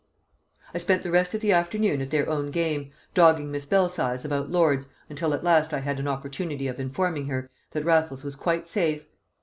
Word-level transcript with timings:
I 0.73 0.79
spent 0.79 1.03
the 1.03 1.11
rest 1.11 1.35
of 1.35 1.41
the 1.41 1.51
afternoon 1.51 2.01
at 2.01 2.09
their 2.09 2.27
own 2.27 2.49
game, 2.49 2.89
dogging 3.13 3.51
Miss 3.51 3.67
Belsize 3.67 4.25
about 4.25 4.49
Lord's 4.49 4.87
until 5.09 5.31
at 5.35 5.43
last 5.43 5.75
I 5.75 5.81
had 5.81 5.99
an 5.99 6.07
opportunity 6.07 6.67
of 6.67 6.79
informing 6.79 7.27
her 7.27 7.51
that 7.69 7.85
Raffles 7.85 8.23
was 8.23 8.35
quite 8.35 8.67
safe. 8.67 9.05